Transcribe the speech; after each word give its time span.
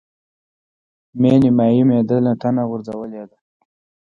مې 1.19 1.31
نيمایي 1.41 1.81
معده 1.89 2.17
له 2.25 2.33
تنه 2.41 2.63
غورځولې 2.69 3.23
ده. 3.29 3.37